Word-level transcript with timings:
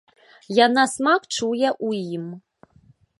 Яна 0.65 0.85
смак 0.93 1.21
чуе 1.35 1.69
ў 1.87 2.17
ім. 2.17 2.25